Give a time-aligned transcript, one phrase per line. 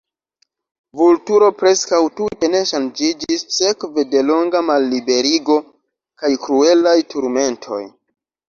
[1.01, 5.61] Vulturo preskaŭ tute ne ŝanĝiĝis sekve de longa malliberigo
[6.23, 7.81] kaj kruelaj turmentoj.